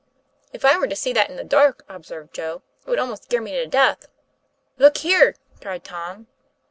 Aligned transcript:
'* 0.29 0.43
If 0.51 0.65
I 0.65 0.79
were 0.79 0.87
to 0.87 0.95
see 0.95 1.13
that 1.13 1.29
in 1.29 1.35
the 1.35 1.43
dark," 1.43 1.85
observed 1.87 2.33
Joe,' 2.33 2.63
it 2.81 2.89
would 2.89 2.97
almost 2.97 3.25
scare 3.25 3.39
me 3.39 3.51
to 3.51 3.67
death." 3.67 4.07
"My 4.07 4.07
God! 4.07 4.09
look 4.83 4.97
here!" 4.97 5.35
cried 5.61 5.83
Tom. 5.83 6.25